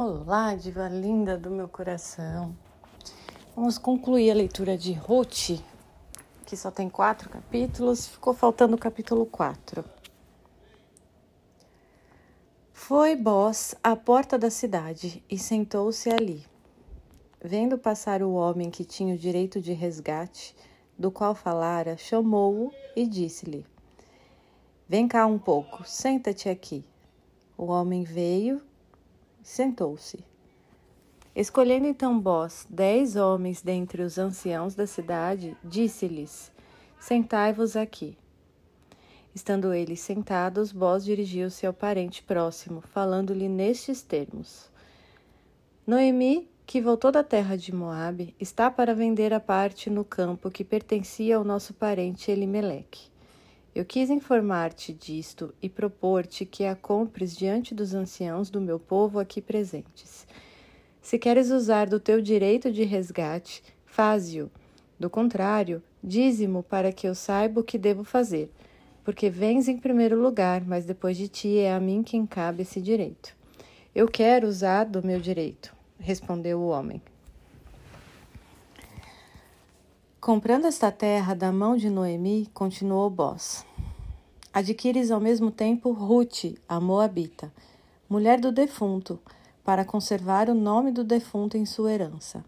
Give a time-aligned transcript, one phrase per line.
[0.00, 2.56] Olá, diva linda do meu coração.
[3.56, 5.60] Vamos concluir a leitura de Ruth,
[6.46, 9.84] que só tem quatro capítulos, ficou faltando o capítulo 4.
[12.72, 16.46] Foi Boss à porta da cidade e sentou-se ali.
[17.42, 20.54] Vendo passar o homem que tinha o direito de resgate,
[20.96, 23.66] do qual falara, chamou-o e disse-lhe:
[24.88, 26.84] Vem cá um pouco, senta-te aqui.
[27.56, 28.67] O homem veio
[29.48, 30.22] sentou-se.
[31.34, 36.52] Escolhendo então Bós dez homens dentre os anciãos da cidade, disse-lhes:
[37.00, 38.16] Sentai-vos aqui.
[39.34, 44.70] Estando eles sentados, Bós dirigiu-se ao parente próximo, falando-lhe nestes termos:
[45.86, 50.62] Noemi, que voltou da terra de Moabe, está para vender a parte no campo que
[50.62, 53.08] pertencia ao nosso parente Elimeleque.
[53.78, 59.20] Eu quis informar-te disto e propor-te que a compres diante dos anciãos do meu povo
[59.20, 60.26] aqui presentes.
[61.00, 64.50] Se queres usar do teu direito de resgate, faze-o.
[64.98, 68.50] Do contrário, dízimo para que eu saiba o que devo fazer,
[69.04, 72.80] porque vens em primeiro lugar, mas depois de ti é a mim quem cabe esse
[72.80, 73.32] direito.
[73.94, 77.00] Eu quero usar do meu direito, respondeu o homem.
[80.20, 83.67] Comprando esta terra da mão de Noemi, continuou Boz.
[84.52, 87.52] Adquires ao mesmo tempo Ruth, a Moabita,
[88.08, 89.20] mulher do defunto,
[89.62, 92.42] para conservar o nome do defunto em sua herança.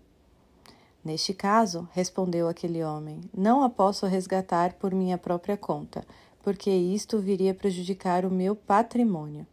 [1.04, 6.02] Neste caso, respondeu aquele homem, não a posso resgatar por minha própria conta,
[6.42, 9.46] porque isto viria prejudicar o meu patrimônio.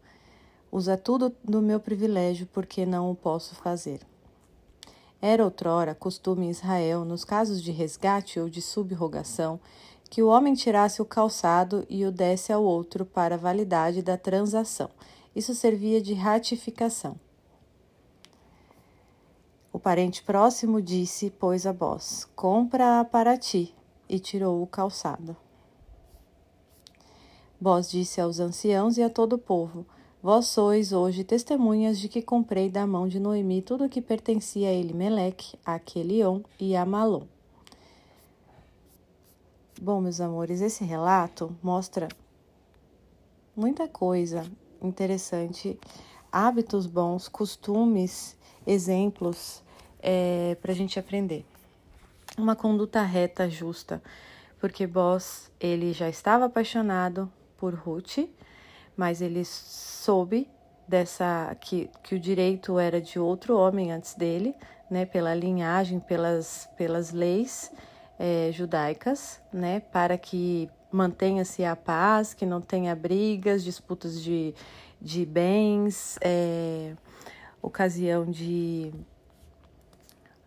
[0.71, 3.99] Usa tudo do meu privilégio, porque não o posso fazer.
[5.21, 9.59] Era outrora costume em Israel, nos casos de resgate ou de subrogação,
[10.09, 14.17] que o homem tirasse o calçado e o desse ao outro para a validade da
[14.17, 14.89] transação.
[15.35, 17.15] Isso servia de ratificação.
[19.71, 23.75] O parente próximo disse, pois a voz: Compra-a para ti,
[24.09, 25.35] e tirou o calçado.
[27.59, 29.85] Bós disse aos anciãos e a todo o povo:
[30.21, 34.69] Vós sois hoje testemunhas de que comprei da mão de Noemi tudo o que pertencia
[34.69, 37.36] a Elimeleque, a Quelion e a Malom.
[39.79, 42.07] Bom, meus amores, esse relato mostra
[43.55, 44.43] muita coisa
[44.81, 45.79] interessante,
[46.31, 48.35] hábitos bons, costumes,
[48.65, 49.63] exemplos
[49.99, 51.45] é, para a gente aprender.
[52.35, 54.01] Uma conduta reta, justa,
[54.59, 58.27] porque Boss ele já estava apaixonado por Ruth,
[58.95, 60.49] mas ele soube
[60.87, 64.55] dessa que, que o direito era de outro homem antes dele,
[64.89, 67.71] né, pela linhagem, pelas, pelas leis
[68.19, 74.53] é, judaicas, né, para que mantenha-se a paz, que não tenha brigas, disputas de,
[75.01, 76.93] de bens, é,
[77.61, 78.91] ocasião de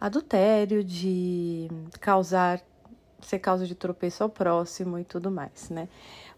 [0.01, 1.69] adultério, de
[2.01, 2.61] causar
[3.27, 5.89] ser causa de tropeço ao próximo e tudo mais, né?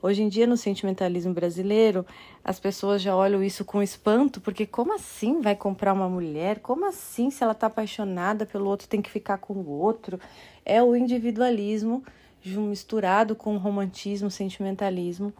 [0.02, 2.04] Hoje em dia, no sentimentalismo brasileiro,
[2.44, 6.58] as pessoas já olham isso com espanto, porque como assim vai comprar uma mulher?
[6.58, 10.18] Como assim, se ela está apaixonada pelo outro, tem que ficar com o outro?
[10.64, 12.02] É o individualismo
[12.44, 15.32] misturado com o romantismo, sentimentalismo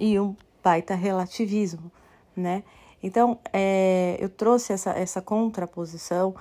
[0.00, 1.90] e um baita relativismo,
[2.36, 2.64] né?
[3.02, 6.34] Então, é, eu trouxe essa, essa contraposição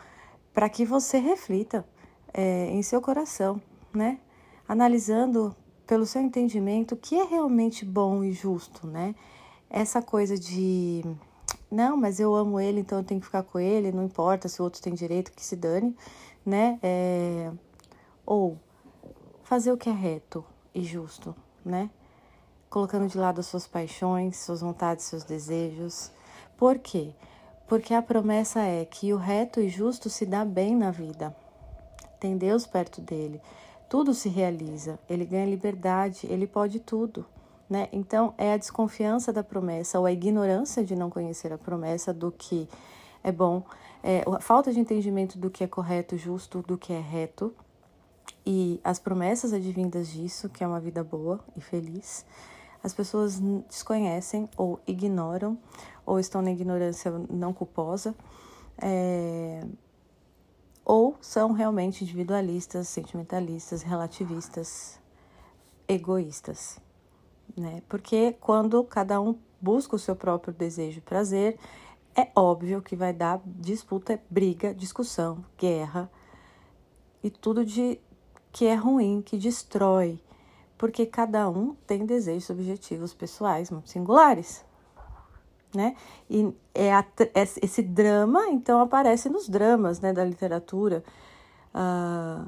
[0.53, 1.85] para que você reflita
[2.33, 3.61] é, em seu coração,
[3.93, 4.19] né?
[4.69, 5.55] Analisando
[5.87, 9.15] pelo seu entendimento o que é realmente bom e justo, né?
[9.67, 11.03] Essa coisa de
[11.71, 14.61] não, mas eu amo ele, então eu tenho que ficar com ele, não importa se
[14.61, 15.97] o outro tem direito, que se dane,
[16.45, 16.77] né?
[16.83, 17.51] É...
[18.23, 18.59] Ou
[19.41, 21.89] fazer o que é reto e justo, né?
[22.69, 26.11] Colocando de lado as suas paixões, suas vontades, seus desejos.
[26.55, 27.15] Por quê?
[27.67, 31.35] Porque a promessa é que o reto e justo se dá bem na vida.
[32.19, 33.41] Tem Deus perto dele
[33.89, 37.25] tudo se realiza, ele ganha liberdade, ele pode tudo.
[37.69, 37.89] Né?
[37.91, 42.31] Então, é a desconfiança da promessa ou a ignorância de não conhecer a promessa do
[42.31, 42.67] que
[43.23, 43.63] é bom,
[44.03, 47.53] é, a falta de entendimento do que é correto, justo, do que é reto
[48.45, 52.25] e as promessas advindas disso, que é uma vida boa e feliz,
[52.83, 55.57] as pessoas desconhecem ou ignoram
[56.05, 58.15] ou estão na ignorância não culposa.
[58.81, 59.61] É,
[60.89, 64.99] ou são realmente individualistas, sentimentalistas, relativistas,
[65.87, 66.79] egoístas,
[67.55, 67.83] né?
[67.87, 71.59] Porque quando cada um busca o seu próprio desejo e prazer,
[72.15, 76.09] é óbvio que vai dar disputa, briga, discussão, guerra
[77.23, 78.01] e tudo de
[78.51, 80.19] que é ruim, que destrói,
[80.75, 84.65] porque cada um tem desejos, objetivos pessoais muito singulares.
[85.73, 85.95] Né?
[86.29, 87.05] E é a,
[87.61, 91.03] esse drama, então, aparece nos dramas, né, da literatura.
[91.73, 92.43] Ah,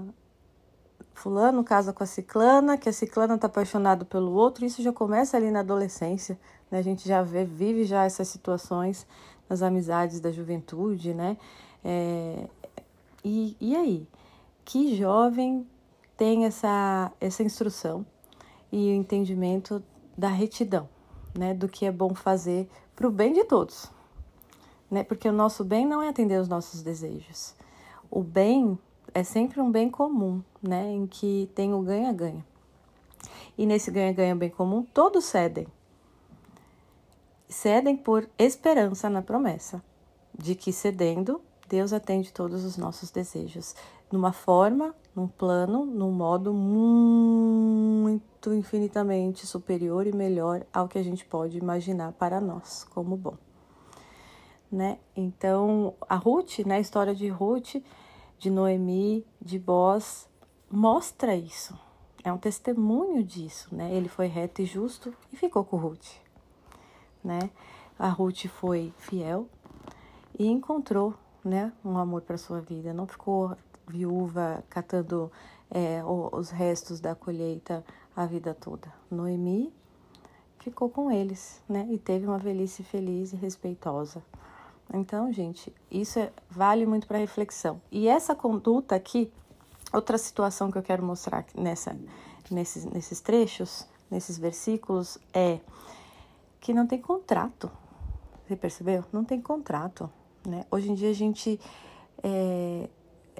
[1.22, 5.38] fulano casa com a ciclana, que a ciclana está apaixonado pelo outro, isso já começa
[5.38, 6.40] ali na adolescência,
[6.70, 6.80] né?
[6.80, 9.06] A gente já vê, vive já essas situações
[9.48, 11.38] nas amizades da juventude, né?
[11.84, 12.48] É,
[13.24, 14.08] e, e aí?
[14.66, 15.68] Que jovem
[16.18, 18.06] tem essa, essa instrução
[18.72, 19.84] e o entendimento
[20.18, 20.90] da retidão,
[21.38, 21.54] né?
[21.54, 22.68] Do que é bom fazer
[23.02, 23.88] para o bem de todos,
[24.90, 25.04] né?
[25.04, 27.56] Porque o nosso bem não é atender os nossos desejos.
[28.12, 28.78] O bem
[29.12, 30.92] é sempre um bem comum, né?
[30.92, 32.46] Em que tem o ganha-ganha.
[33.58, 35.66] E nesse ganha-ganha bem comum, todos cedem.
[37.50, 39.84] Cedem por esperança na promessa
[40.38, 43.76] de que cedendo, Deus atende todos os nossos desejos,
[44.12, 51.26] numa forma, num plano, num modo muito infinitamente superior e melhor ao que a gente
[51.26, 53.36] pode imaginar para nós como bom.
[54.72, 54.98] Né?
[55.16, 57.76] Então, a Ruth, né, a história de Ruth,
[58.40, 60.30] de Noemi, de Boaz,
[60.70, 61.78] mostra isso.
[62.24, 63.94] É um testemunho disso, né?
[63.94, 66.08] Ele foi reto e justo e ficou com Ruth,
[67.24, 67.50] né?
[67.98, 69.50] A Ruth foi fiel
[70.38, 72.94] e encontrou, né, um amor para sua vida.
[72.94, 73.58] Não ficou
[73.92, 75.32] viúva catando
[75.70, 77.84] é, os restos da colheita
[78.16, 78.92] a vida toda.
[79.10, 79.74] Noemi
[80.60, 81.88] ficou com eles, né?
[81.90, 84.24] E teve uma velhice feliz e respeitosa.
[84.94, 87.82] Então, gente, isso é, vale muito para reflexão.
[87.92, 89.32] E essa conduta aqui,
[89.94, 91.98] outra situação que eu quero mostrar nessa,
[92.50, 95.60] nesses, nesses trechos, nesses versículos, é
[96.60, 97.72] que não tem contrato.
[98.46, 99.06] Você percebeu?
[99.14, 100.10] Não tem contrato.
[100.46, 100.66] Né?
[100.70, 101.60] Hoje em dia a gente
[102.22, 102.90] é,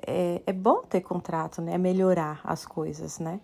[0.06, 1.78] é, é bom ter contrato, né?
[1.78, 3.40] Melhorar as coisas, né?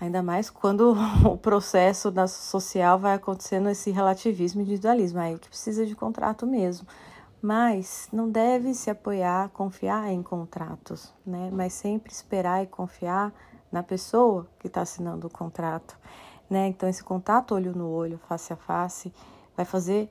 [0.00, 0.94] Ainda mais quando
[1.24, 6.46] o processo da social vai acontecendo esse relativismo e individualismo, aí que precisa de contrato
[6.46, 6.86] mesmo.
[7.40, 11.50] Mas não deve se apoiar, confiar em contratos, né?
[11.52, 13.32] Mas sempre esperar e confiar
[13.70, 15.98] na pessoa que está assinando o contrato,
[16.48, 16.66] né?
[16.68, 19.12] Então esse contato olho no olho, face a face,
[19.56, 20.10] vai fazer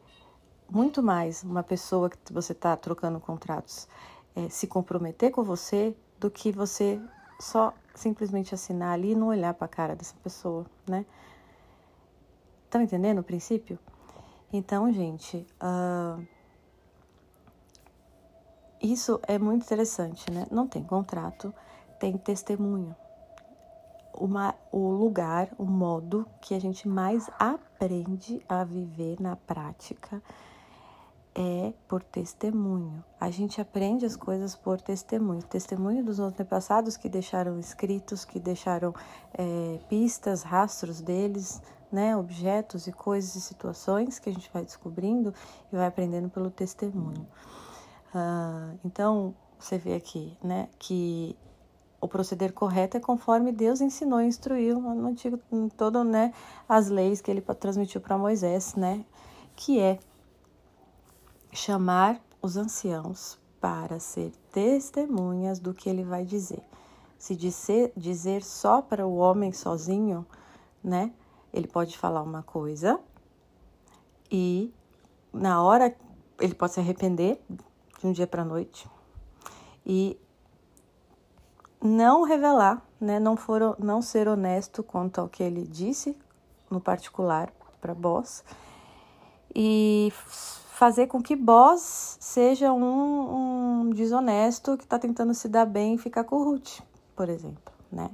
[0.70, 3.88] muito mais uma pessoa que você está trocando contratos
[4.36, 7.00] é, se comprometer com você do que você
[7.40, 11.06] só simplesmente assinar ali e não olhar para a cara dessa pessoa, né?
[12.66, 13.78] Estão entendendo o princípio?
[14.52, 16.26] Então, gente, uh,
[18.82, 20.48] isso é muito interessante, né?
[20.52, 21.54] Não tem contrato,
[22.00, 22.96] tem testemunho.
[24.14, 30.22] Uma, o lugar, o modo que a gente mais aprende a viver na prática
[31.36, 33.04] é por testemunho.
[33.20, 35.42] A gente aprende as coisas por testemunho.
[35.44, 38.94] Testemunho dos antepassados que deixaram escritos, que deixaram
[39.34, 45.34] é, pistas, rastros deles, né, objetos e coisas e situações que a gente vai descobrindo
[45.72, 47.28] e vai aprendendo pelo testemunho.
[48.14, 51.38] Ah, então, você vê aqui, né, que
[52.02, 56.34] o proceder correto é conforme Deus ensinou e instruiu no antigo, em todo, né,
[56.68, 59.06] as leis que ele transmitiu para Moisés, né,
[59.56, 60.00] que é
[61.54, 66.62] chamar os anciãos para ser testemunhas do que ele vai dizer.
[67.18, 70.26] Se dizer, dizer só para o homem sozinho,
[70.84, 71.14] né?
[71.54, 73.00] Ele pode falar uma coisa
[74.30, 74.74] e
[75.32, 75.96] na hora
[76.42, 78.90] ele pode se arrepender de um dia para a noite
[79.86, 80.20] e
[81.82, 83.20] não revelar, né?
[83.20, 86.18] Não for, não ser honesto quanto ao que ele disse
[86.70, 88.44] no particular para Boss
[89.56, 90.12] e
[90.74, 95.98] fazer com que Boss seja um, um desonesto que está tentando se dar bem e
[96.00, 96.80] ficar com Ruth,
[97.16, 98.10] por exemplo, né?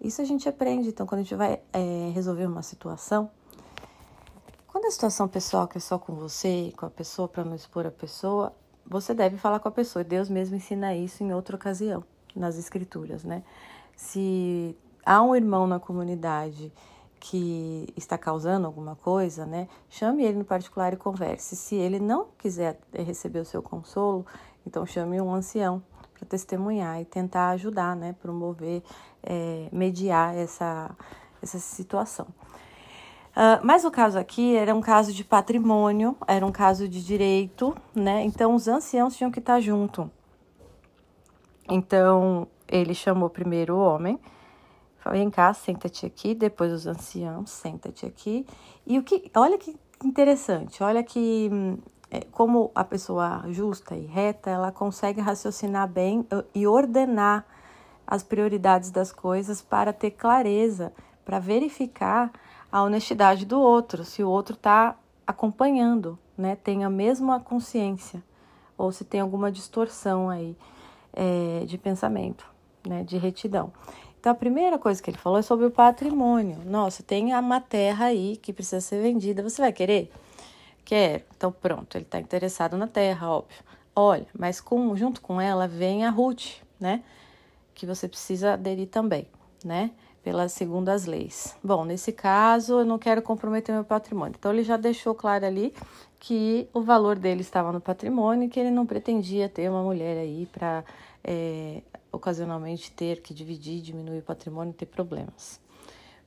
[0.00, 3.30] Isso a gente aprende, então, quando a gente vai é, resolver uma situação,
[4.66, 7.86] quando a situação pessoal que é só com você, com a pessoa, para não expor
[7.86, 8.54] a pessoa,
[8.86, 10.02] você deve falar com a pessoa.
[10.02, 12.02] Deus mesmo ensina isso em outra ocasião,
[12.34, 13.42] nas escrituras, né?
[13.94, 16.72] Se há um irmão na comunidade
[17.26, 19.66] que está causando alguma coisa, né?
[19.88, 21.56] Chame ele no particular e converse.
[21.56, 24.26] Se ele não quiser receber o seu consolo,
[24.66, 28.14] então chame um ancião para testemunhar e tentar ajudar, né?
[28.20, 28.82] Promover,
[29.22, 30.94] é, mediar essa,
[31.42, 32.26] essa situação.
[33.30, 37.74] Uh, mas o caso aqui era um caso de patrimônio, era um caso de direito,
[37.94, 38.22] né?
[38.22, 40.10] Então os anciãos tinham que estar junto.
[41.70, 44.20] Então ele chamou primeiro o homem,
[45.10, 48.46] Vem cá, senta-te aqui, depois os anciãos, senta-te aqui.
[48.86, 51.50] E o que, olha que interessante, olha que
[52.10, 57.46] é, como a pessoa justa e reta, ela consegue raciocinar bem e ordenar
[58.06, 60.92] as prioridades das coisas para ter clareza,
[61.24, 62.32] para verificar
[62.70, 64.96] a honestidade do outro, se o outro está
[65.26, 68.22] acompanhando né, tem a mesma consciência,
[68.76, 70.56] ou se tem alguma distorção aí
[71.12, 72.46] é, de pensamento,
[72.86, 73.72] né, de retidão.
[74.24, 76.56] Então, a primeira coisa que ele falou é sobre o patrimônio.
[76.64, 80.10] Nossa, tem uma terra aí que precisa ser vendida, você vai querer?
[80.82, 81.22] Quero.
[81.36, 83.62] Então, pronto, ele está interessado na terra, óbvio.
[83.94, 87.04] Olha, mas com, junto com ela vem a Ruth, né?
[87.74, 89.28] Que você precisa aderir também,
[89.62, 89.90] né?
[90.22, 91.54] Pelas segundas leis.
[91.62, 94.36] Bom, nesse caso, eu não quero comprometer meu patrimônio.
[94.38, 95.74] Então, ele já deixou claro ali
[96.18, 100.16] que o valor dele estava no patrimônio e que ele não pretendia ter uma mulher
[100.16, 100.82] aí para
[101.22, 101.82] é,
[102.14, 105.60] ocasionalmente ter que dividir, diminuir o patrimônio e ter problemas.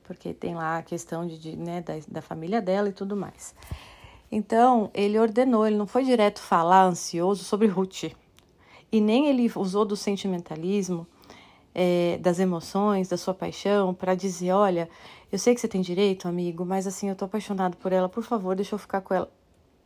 [0.04, 3.54] Porque tem lá a questão de, de né, da, da família dela e tudo mais.
[4.30, 8.04] Então, ele ordenou, ele não foi direto falar ansioso sobre Ruth.
[8.90, 11.06] E nem ele usou do sentimentalismo,
[11.74, 14.88] é, das emoções, da sua paixão, para dizer: olha,
[15.30, 18.22] eu sei que você tem direito, amigo, mas assim, eu tô apaixonado por ela, por
[18.22, 19.30] favor, deixa eu ficar com ela.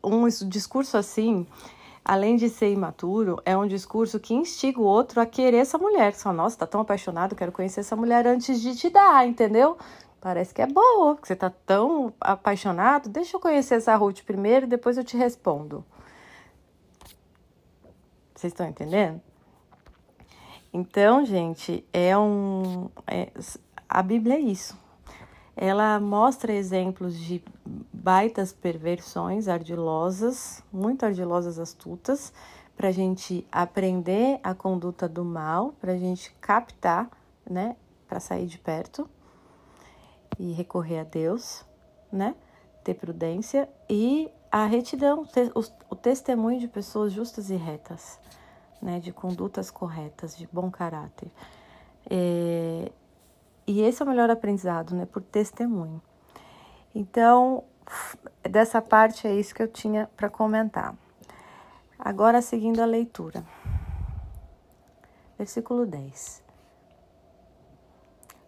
[0.02, 1.46] Um discurso assim,
[2.04, 6.14] além de ser imaturo, é um discurso que instiga o outro a querer essa mulher.
[6.14, 9.76] Só, nossa, tá tão apaixonado, quero conhecer essa mulher antes de te dar, entendeu?
[10.20, 13.08] Parece que é boa, porque você tá tão apaixonado.
[13.08, 15.84] Deixa eu conhecer essa Ruth primeiro, depois eu te respondo.
[18.34, 19.20] Vocês estão entendendo?
[20.72, 22.88] Então, gente, é um.
[23.06, 23.30] É,
[23.88, 24.76] a Bíblia é isso.
[25.56, 27.42] Ela mostra exemplos de
[27.92, 32.32] baitas perversões ardilosas, muito ardilosas, astutas,
[32.76, 37.10] para a gente aprender a conduta do mal, para a gente captar,
[37.48, 37.76] né,
[38.08, 39.08] para sair de perto
[40.38, 41.64] e recorrer a Deus,
[42.10, 42.34] né?
[42.82, 45.26] Ter prudência e a retidão,
[45.88, 48.18] o, testemunho de pessoas justas e retas,
[48.80, 48.98] né?
[48.98, 51.30] De condutas corretas, de bom caráter.
[52.10, 52.90] É,
[53.66, 55.06] e esse é o melhor aprendizado, né?
[55.06, 56.02] Por testemunho.
[56.94, 57.64] Então,
[58.42, 60.94] dessa parte é isso que eu tinha para comentar.
[61.98, 63.44] Agora, seguindo a leitura.
[65.38, 66.42] Versículo 10.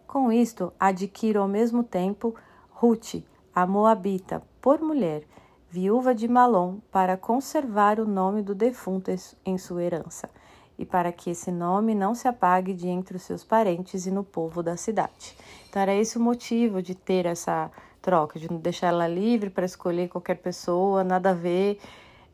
[0.05, 2.35] Com isto, adquiro ao mesmo tempo
[2.69, 3.15] Ruth,
[3.53, 5.23] a Moabita, por mulher,
[5.69, 9.11] viúva de Malom, para conservar o nome do defunto
[9.45, 10.29] em sua herança,
[10.77, 14.23] e para que esse nome não se apague de entre os seus parentes e no
[14.23, 15.35] povo da cidade.
[15.69, 19.65] Então, era esse o motivo de ter essa troca, de não deixar ela livre para
[19.65, 21.79] escolher qualquer pessoa, nada a ver.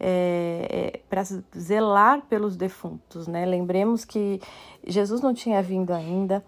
[0.04, 1.22] É, é, para
[1.56, 3.46] zelar pelos defuntos, né?
[3.46, 4.42] Lembremos que
[4.84, 6.44] Jesus não tinha vindo ainda,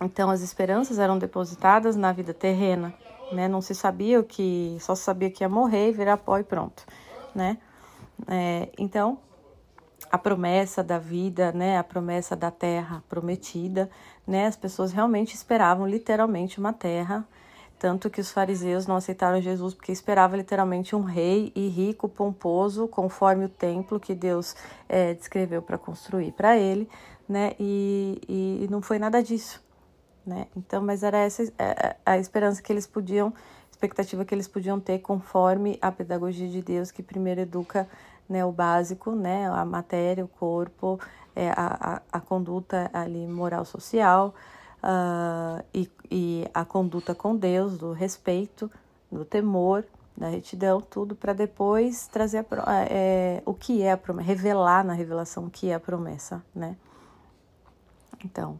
[0.00, 2.94] então as esperanças eram depositadas na vida terrena,
[3.32, 3.48] né?
[3.48, 6.84] Não se sabia o que, só se sabia que ia morrer, virar pó e pronto,
[7.34, 7.58] né?
[8.28, 9.18] É, então
[10.10, 11.78] a promessa da vida, né?
[11.78, 13.90] A promessa da terra prometida,
[14.26, 14.46] né?
[14.46, 17.26] As pessoas realmente esperavam literalmente uma terra,
[17.78, 22.88] tanto que os fariseus não aceitaram Jesus porque esperavam literalmente um rei e rico, pomposo,
[22.88, 24.56] conforme o templo que Deus
[24.88, 26.88] é, descreveu para construir para ele,
[27.28, 27.52] né?
[27.58, 29.66] E, e não foi nada disso
[30.26, 30.48] né?
[30.56, 33.32] Então, mas era essa é, é, a esperança que eles podiam,
[33.70, 37.88] expectativa que eles podiam ter conforme a pedagogia de Deus que primeiro educa
[38.28, 40.98] né, o básico, né, a matéria, o corpo,
[41.34, 44.34] é, a, a, a conduta ali moral social
[44.82, 48.70] uh, e, e a conduta com Deus, do respeito,
[49.10, 49.84] do temor,
[50.16, 54.94] da retidão, tudo para depois trazer a, é, o que é a promessa, revelar na
[54.94, 56.76] revelação o que é a promessa, né?
[58.24, 58.58] Então,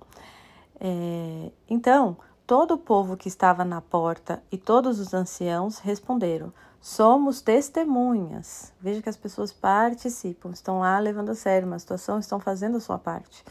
[0.78, 6.52] é, então, todo o povo que estava na porta e todos os anciãos responderam:
[6.86, 8.72] Somos testemunhas.
[8.80, 12.80] Veja que as pessoas participam, estão lá levando a sério uma situação, estão fazendo a
[12.80, 13.44] sua parte.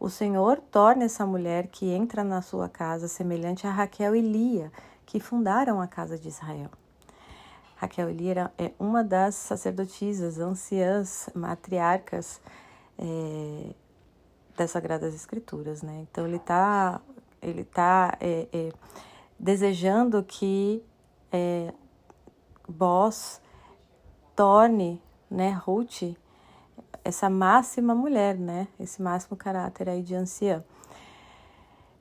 [0.00, 4.72] O Senhor torna essa mulher que entra na sua casa semelhante a Raquel e Lia,
[5.06, 6.70] que fundaram a casa de Israel.
[7.76, 12.40] Raquel e Lia é uma das sacerdotisas, anciãs, matriarcas
[12.98, 13.74] é,
[14.56, 16.04] das Sagradas Escrituras, né?
[16.10, 17.00] Então ele está
[17.40, 18.72] ele tá, é, é,
[19.38, 20.84] desejando que
[21.30, 21.72] é,
[22.72, 23.40] Boss
[24.34, 25.00] torne,
[25.30, 26.16] né, Ruth,
[27.04, 28.68] essa máxima mulher, né?
[28.78, 30.64] Esse máximo caráter aí de anciã.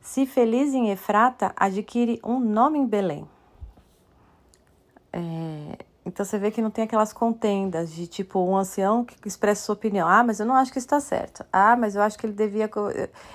[0.02, 3.28] Se feliz em Efrata, adquire um nome em Belém.
[5.14, 9.66] É, então você vê que não tem aquelas contendas de tipo um ancião que expressa
[9.66, 10.08] sua opinião.
[10.08, 11.46] Ah, mas eu não acho que está certo.
[11.54, 12.68] Ah, mas eu acho que ele devia.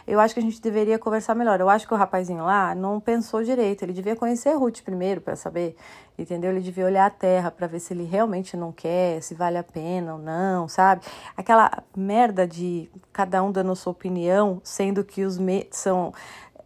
[0.05, 1.61] Eu acho que a gente deveria conversar melhor.
[1.61, 3.83] Eu acho que o rapazinho lá não pensou direito.
[3.85, 5.77] Ele devia conhecer Ruth primeiro para saber,
[6.19, 6.51] entendeu?
[6.51, 9.65] Ele devia olhar a terra para ver se ele realmente não quer, se vale a
[9.65, 11.03] pena ou não, sabe?
[11.37, 15.69] Aquela merda de cada um dando sua opinião, sendo que os me...
[15.71, 16.13] são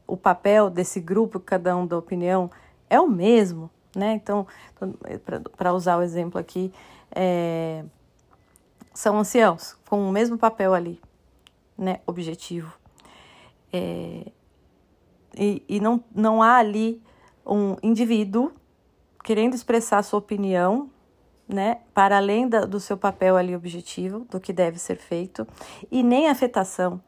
[0.07, 2.51] o papel desse grupo, cada um da opinião,
[2.89, 4.13] é o mesmo né?
[4.15, 4.47] Então,
[5.57, 6.73] para usar o exemplo aqui,
[7.11, 7.85] é,
[8.95, 11.01] são anciãos com o mesmo papel ali,
[11.77, 12.01] né?
[12.07, 12.73] Objetivo.
[13.73, 14.27] É,
[15.37, 17.03] e e não, não há ali
[17.47, 18.53] um indivíduo
[19.23, 20.91] querendo expressar sua opinião,
[21.49, 25.47] né, para além da, do seu papel ali objetivo, do que deve ser feito,
[25.91, 27.01] e nem afetação,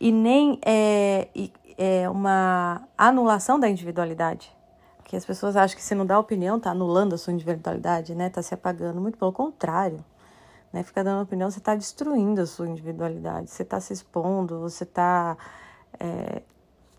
[0.00, 1.28] e nem é,
[1.76, 4.53] é uma anulação da individualidade.
[5.14, 8.26] Que as pessoas acham que se não dá opinião, está anulando a sua individualidade, né?
[8.26, 9.00] Está se apagando.
[9.00, 10.04] Muito pelo contrário.
[10.72, 10.82] Né?
[10.82, 15.36] Ficar dando opinião, você está destruindo a sua individualidade, você está se expondo, você está
[16.00, 16.42] é,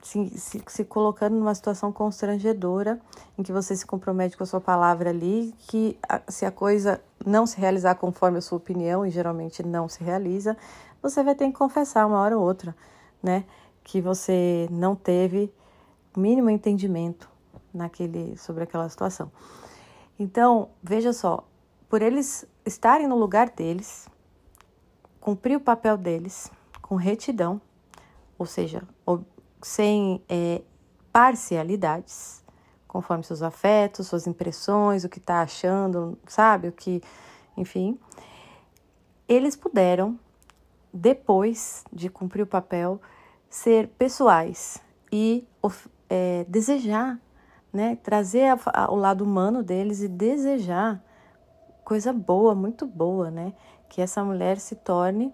[0.01, 3.01] se, se, se, colocando numa situação constrangedora
[3.37, 7.45] em que você se compromete com a sua palavra ali, que se a coisa não
[7.45, 10.55] se realizar conforme a sua opinião, e geralmente não se realiza,
[11.01, 12.73] você vai ter que confessar uma hora ou outra,
[13.21, 13.43] né?
[13.83, 15.53] Que você não teve
[16.15, 17.34] mínimo entendimento
[17.75, 19.31] naquele sobre aquela situação.
[20.17, 21.45] Então, veja só,
[21.89, 24.07] por eles estarem no lugar deles,
[25.19, 26.51] cumprir o papel deles
[26.81, 27.61] com retidão,
[28.37, 28.83] ou seja,
[29.61, 30.61] sem é,
[31.11, 32.43] parcialidades,
[32.87, 36.69] conforme seus afetos, suas impressões, o que está achando, sabe?
[36.69, 37.01] O que,
[37.57, 37.99] enfim.
[39.27, 40.17] Eles puderam,
[40.93, 43.01] depois de cumprir o papel,
[43.49, 45.45] ser pessoais e
[46.09, 47.19] é, desejar,
[47.75, 47.97] né?
[48.01, 51.03] Trazer a, a, o lado humano deles e desejar
[51.83, 53.53] coisa boa, muito boa, né?
[53.89, 55.33] Que essa mulher se torne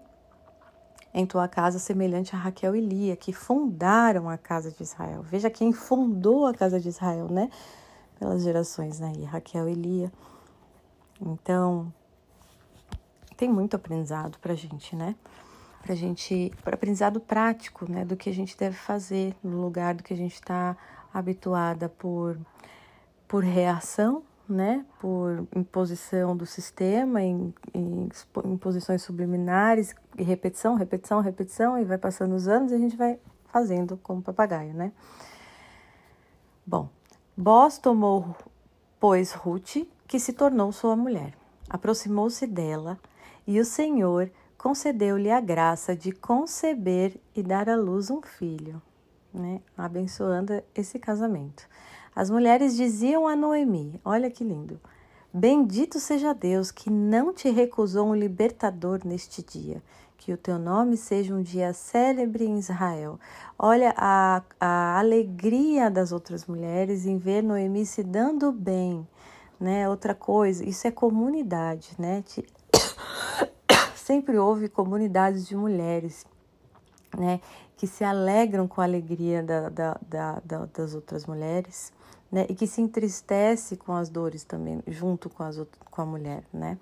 [1.14, 5.22] em tua casa semelhante a Raquel e Lia, que fundaram a casa de Israel.
[5.22, 7.48] Veja quem fundou a casa de Israel, né?
[8.18, 10.12] Pelas gerações aí, Raquel e Lia.
[11.20, 11.92] Então,
[13.36, 15.14] tem muito aprendizado pra gente, né?
[15.82, 18.04] Pra gente, pra aprendizado prático, né?
[18.04, 20.76] Do que a gente deve fazer no lugar do que a gente está
[21.12, 22.38] habituada por,
[23.28, 28.08] por reação, né, por imposição do sistema, em, em
[28.44, 33.18] imposições subliminares, e repetição, repetição, repetição, e vai passando os anos e a gente vai
[33.46, 34.92] fazendo como papagaio, né?
[36.66, 36.88] Bom,
[37.36, 38.36] Boaz tomou,
[39.00, 41.34] pois, Ruth, que se tornou sua mulher.
[41.68, 42.98] Aproximou-se dela
[43.46, 48.80] e o Senhor concedeu-lhe a graça de conceber e dar à luz um filho,
[49.32, 49.60] né?
[49.76, 51.68] Abençoando esse casamento.
[52.14, 54.78] As mulheres diziam a Noemi: Olha que lindo.
[55.34, 59.82] Bendito seja Deus que não te recusou um libertador neste dia.
[60.18, 63.18] Que o teu nome seja um dia célebre em Israel.
[63.58, 69.08] Olha a, a alegria das outras mulheres em ver Noemi se dando bem.
[69.58, 69.88] Né?
[69.88, 72.22] Outra coisa, isso é comunidade, né?
[73.96, 76.26] Sempre houve comunidades de mulheres,
[77.16, 77.40] né?
[77.82, 80.00] Que se alegram com a alegria da, da,
[80.44, 81.92] da, das outras mulheres
[82.32, 82.46] né?
[82.48, 86.78] E que se entristece com as dores também, junto com, as, com a mulher, né?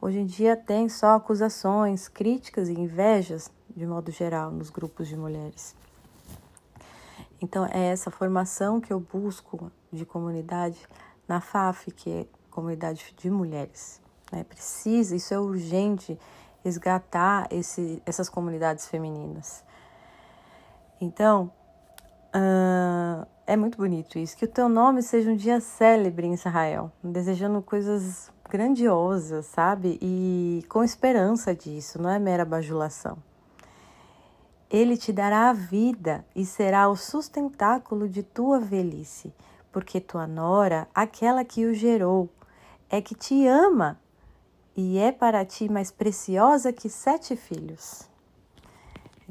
[0.00, 5.16] Hoje em dia tem só acusações, críticas e invejas, de modo geral, nos grupos de
[5.16, 5.76] mulheres.
[7.40, 10.78] Então, é essa formação que eu busco de comunidade
[11.28, 14.00] na FAF, que é comunidade de mulheres.
[14.32, 14.42] Né?
[14.44, 16.18] Precisa, isso é urgente,
[16.64, 19.62] resgatar esse, essas comunidades femininas.
[21.00, 21.50] Então,
[22.34, 24.36] uh, é muito bonito isso.
[24.36, 29.98] Que o teu nome seja um dia célebre em Israel, desejando coisas grandiosas, sabe?
[30.02, 33.18] E com esperança disso, não é mera bajulação.
[34.70, 39.32] Ele te dará a vida e será o sustentáculo de tua velhice,
[39.72, 42.28] porque tua nora, aquela que o gerou,
[42.90, 43.98] é que te ama
[44.76, 48.07] e é para ti mais preciosa que sete filhos.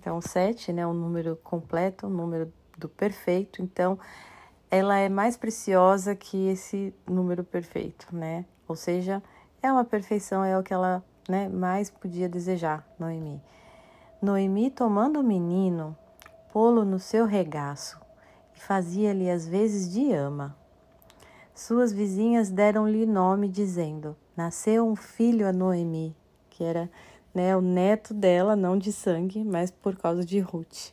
[0.07, 3.99] Então, sete, né, um número completo, um número do perfeito, então
[4.71, 8.45] ela é mais preciosa que esse número perfeito, né?
[8.69, 9.21] Ou seja,
[9.61, 13.43] é uma perfeição, é o que ela né, mais podia desejar, Noemi.
[14.21, 15.93] Noemi, tomando o menino,
[16.53, 17.99] pô-lo no seu regaço
[18.55, 20.55] e fazia-lhe às vezes de ama.
[21.53, 26.15] Suas vizinhas deram-lhe nome, dizendo: Nasceu um filho a Noemi,
[26.49, 26.89] que era
[27.37, 30.91] né, o neto dela, não de sangue, mas por causa de Ruth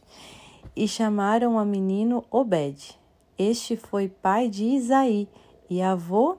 [0.76, 2.98] e chamaram a menino Obed.
[3.38, 5.28] Este foi pai de Isaí
[5.70, 6.36] e avô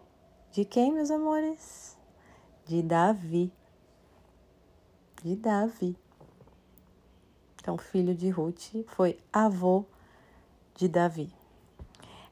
[0.52, 1.98] de quem, meus amores?
[2.65, 3.52] De Davi.
[5.24, 5.98] De Davi.
[7.62, 9.86] Então, filho de Ruth foi avô
[10.76, 11.34] de Davi.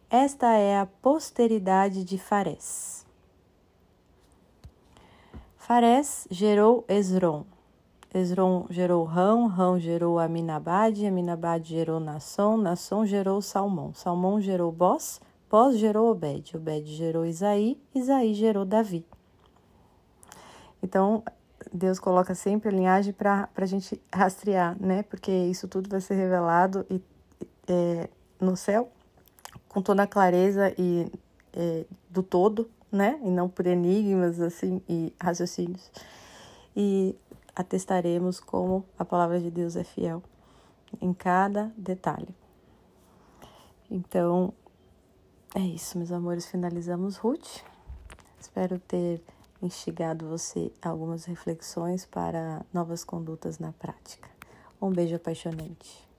[0.10, 3.06] Esta é a posteridade de Fares.
[5.58, 7.53] Fares gerou Esron.
[8.14, 15.20] Esron gerou Rão, Rão gerou Aminabad, Aminabad gerou Nasson, Nasson gerou Salmão, Salmão gerou Boz,
[15.50, 19.06] Pós gerou Obed, Obed gerou Isaí, Isaí gerou Davi.
[20.82, 21.24] Então,
[21.72, 25.04] Deus coloca sempre a linhagem para a gente rastrear, né?
[25.04, 27.02] Porque isso tudo vai ser revelado e,
[27.68, 28.92] é, no céu
[29.70, 31.12] com toda a clareza e
[31.54, 33.20] é, do todo, né?
[33.24, 35.90] E não por enigmas assim e raciocínios.
[36.76, 37.16] E
[37.56, 40.24] atestaremos como a palavra de Deus é fiel
[41.02, 42.36] em cada detalhe.
[43.90, 44.54] Então,
[45.54, 46.46] é isso, meus amores.
[46.46, 47.62] Finalizamos Ruth.
[48.40, 49.24] Espero ter
[49.62, 54.30] instigado você a algumas reflexões para novas condutas na prática.
[54.82, 56.13] Um beijo apaixonante.